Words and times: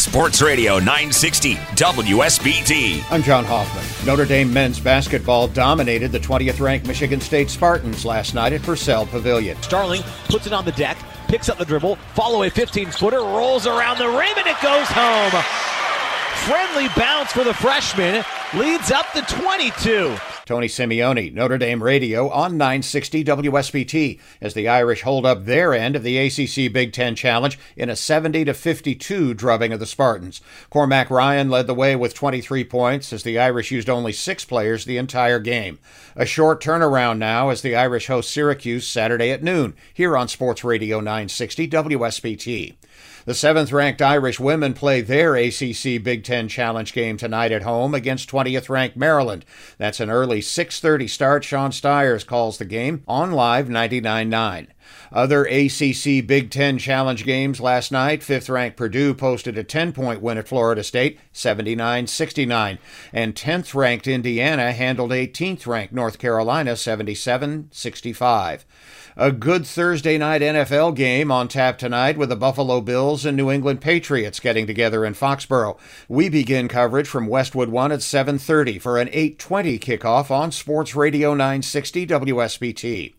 Sports 0.00 0.40
Radio 0.40 0.78
960 0.78 1.56
WSBT. 1.56 3.04
I'm 3.10 3.22
John 3.22 3.44
Hoffman. 3.44 3.84
Notre 4.06 4.24
Dame 4.24 4.50
men's 4.50 4.80
basketball 4.80 5.46
dominated 5.46 6.10
the 6.10 6.18
20th 6.18 6.58
ranked 6.58 6.86
Michigan 6.86 7.20
State 7.20 7.50
Spartans 7.50 8.06
last 8.06 8.34
night 8.34 8.54
at 8.54 8.62
Purcell 8.62 9.04
Pavilion. 9.04 9.60
Starling 9.62 10.00
puts 10.24 10.46
it 10.46 10.54
on 10.54 10.64
the 10.64 10.72
deck, 10.72 10.96
picks 11.28 11.50
up 11.50 11.58
the 11.58 11.66
dribble, 11.66 11.96
follow 12.14 12.44
a 12.44 12.50
15 12.50 12.90
footer, 12.92 13.18
rolls 13.18 13.66
around 13.66 13.98
the 13.98 14.08
rim, 14.08 14.38
and 14.38 14.46
it 14.46 14.56
goes 14.62 14.88
home. 14.88 15.42
Friendly 16.48 16.88
bounce 16.96 17.30
for 17.30 17.44
the 17.44 17.52
freshman, 17.52 18.24
leads 18.54 18.90
up 18.90 19.12
to 19.12 19.20
22. 19.20 20.16
Tony 20.50 20.66
Simeone, 20.66 21.32
Notre 21.32 21.58
Dame 21.58 21.80
Radio 21.80 22.28
on 22.28 22.56
960 22.58 23.22
WSBT 23.22 24.18
as 24.40 24.52
the 24.52 24.66
Irish 24.66 25.02
hold 25.02 25.24
up 25.24 25.44
their 25.44 25.72
end 25.72 25.94
of 25.94 26.02
the 26.02 26.18
ACC 26.18 26.72
Big 26.72 26.92
Ten 26.92 27.14
Challenge 27.14 27.56
in 27.76 27.88
a 27.88 27.94
70 27.94 28.46
to 28.46 28.52
52 28.52 29.32
drubbing 29.34 29.72
of 29.72 29.78
the 29.78 29.86
Spartans. 29.86 30.40
Cormac 30.68 31.08
Ryan 31.08 31.50
led 31.50 31.68
the 31.68 31.74
way 31.74 31.94
with 31.94 32.14
23 32.14 32.64
points 32.64 33.12
as 33.12 33.22
the 33.22 33.38
Irish 33.38 33.70
used 33.70 33.88
only 33.88 34.12
six 34.12 34.44
players 34.44 34.84
the 34.84 34.96
entire 34.96 35.38
game. 35.38 35.78
A 36.16 36.26
short 36.26 36.60
turnaround 36.60 37.18
now 37.18 37.50
as 37.50 37.62
the 37.62 37.76
Irish 37.76 38.08
host 38.08 38.28
Syracuse 38.28 38.88
Saturday 38.88 39.30
at 39.30 39.44
noon 39.44 39.74
here 39.94 40.16
on 40.16 40.26
Sports 40.26 40.64
Radio 40.64 40.98
960 40.98 41.68
WSBT. 41.68 42.74
The 43.26 43.34
seventh 43.34 43.70
ranked 43.70 44.02
Irish 44.02 44.40
women 44.40 44.74
play 44.74 45.00
their 45.02 45.36
ACC 45.36 46.02
Big 46.02 46.24
Ten 46.24 46.48
Challenge 46.48 46.92
game 46.92 47.16
tonight 47.16 47.52
at 47.52 47.62
home 47.62 47.94
against 47.94 48.30
20th 48.30 48.68
ranked 48.68 48.96
Maryland. 48.96 49.44
That's 49.78 50.00
an 50.00 50.10
early 50.10 50.40
6:30 50.40 51.06
start. 51.08 51.44
Sean 51.44 51.70
Stiers 51.70 52.24
calls 52.24 52.58
the 52.58 52.64
game 52.64 53.04
on 53.06 53.32
Live 53.32 53.68
99.9. 53.68 54.68
Other 55.12 55.44
ACC 55.44 56.26
Big 56.26 56.50
Ten 56.50 56.78
Challenge 56.78 57.24
games 57.24 57.60
last 57.60 57.90
night. 57.92 58.22
Fifth 58.22 58.48
ranked 58.48 58.76
Purdue 58.76 59.14
posted 59.14 59.58
a 59.58 59.64
10 59.64 59.92
point 59.92 60.20
win 60.20 60.38
at 60.38 60.48
Florida 60.48 60.82
State, 60.82 61.18
79 61.32 62.06
69. 62.06 62.78
And 63.12 63.34
10th 63.34 63.74
ranked 63.74 64.06
Indiana 64.06 64.72
handled 64.72 65.10
18th 65.10 65.66
ranked 65.66 65.92
North 65.92 66.18
Carolina, 66.18 66.76
77 66.76 67.68
65. 67.70 68.64
A 69.16 69.32
good 69.32 69.66
Thursday 69.66 70.16
night 70.16 70.40
NFL 70.40 70.94
game 70.94 71.30
on 71.30 71.48
tap 71.48 71.78
tonight 71.78 72.16
with 72.16 72.28
the 72.28 72.36
Buffalo 72.36 72.80
Bills 72.80 73.26
and 73.26 73.36
New 73.36 73.50
England 73.50 73.80
Patriots 73.80 74.40
getting 74.40 74.66
together 74.66 75.04
in 75.04 75.14
Foxborough. 75.14 75.78
We 76.08 76.28
begin 76.28 76.68
coverage 76.68 77.08
from 77.08 77.26
Westwood 77.26 77.68
1 77.68 77.92
at 77.92 78.00
7:30 78.00 78.78
for 78.78 78.98
an 78.98 79.08
8:20 79.12 79.78
kickoff 79.78 80.30
on 80.30 80.52
Sports 80.52 80.94
Radio 80.94 81.34
960 81.34 82.06
WSBT. 82.06 83.14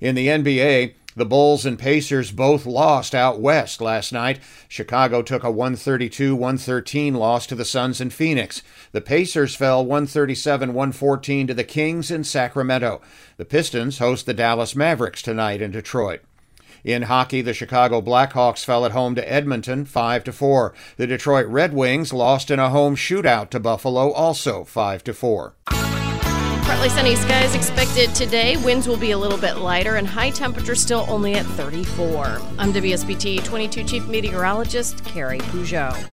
In 0.00 0.14
the 0.14 0.28
NBA, 0.28 0.94
the 1.16 1.24
Bulls 1.24 1.66
and 1.66 1.76
Pacers 1.76 2.30
both 2.30 2.64
lost 2.64 3.12
out 3.12 3.40
west 3.40 3.80
last 3.80 4.12
night. 4.12 4.38
Chicago 4.68 5.20
took 5.20 5.42
a 5.42 5.50
132 5.50 6.36
113 6.36 7.14
loss 7.14 7.44
to 7.48 7.56
the 7.56 7.64
Suns 7.64 8.00
in 8.00 8.10
Phoenix. 8.10 8.62
The 8.92 9.00
Pacers 9.00 9.56
fell 9.56 9.84
137 9.84 10.74
114 10.74 11.46
to 11.48 11.54
the 11.54 11.64
Kings 11.64 12.12
in 12.12 12.22
Sacramento. 12.22 13.00
The 13.36 13.44
Pistons 13.44 13.98
host 13.98 14.26
the 14.26 14.34
Dallas 14.34 14.76
Mavericks 14.76 15.20
tonight 15.20 15.60
in 15.60 15.72
Detroit. 15.72 16.20
In 16.84 17.02
hockey, 17.02 17.42
the 17.42 17.52
Chicago 17.52 18.00
Blackhawks 18.00 18.64
fell 18.64 18.86
at 18.86 18.92
home 18.92 19.16
to 19.16 19.32
Edmonton 19.32 19.84
5 19.84 20.22
to 20.22 20.32
4. 20.32 20.72
The 20.96 21.08
Detroit 21.08 21.46
Red 21.48 21.72
Wings 21.74 22.12
lost 22.12 22.52
in 22.52 22.60
a 22.60 22.70
home 22.70 22.94
shootout 22.94 23.50
to 23.50 23.58
Buffalo 23.58 24.12
also 24.12 24.62
5 24.62 25.02
to 25.02 25.12
4. 25.12 25.54
Partly 26.68 26.90
sunny 26.90 27.16
skies 27.16 27.54
expected 27.54 28.14
today. 28.14 28.58
Winds 28.58 28.86
will 28.86 28.98
be 28.98 29.12
a 29.12 29.18
little 29.18 29.38
bit 29.38 29.56
lighter 29.56 29.96
and 29.96 30.06
high 30.06 30.28
temperature 30.28 30.74
still 30.74 31.06
only 31.08 31.32
at 31.32 31.46
34. 31.46 32.42
I'm 32.58 32.74
WSBT 32.74 33.42
22 33.42 33.84
Chief 33.84 34.06
Meteorologist 34.06 35.02
Carrie 35.02 35.38
Peugeot. 35.38 36.10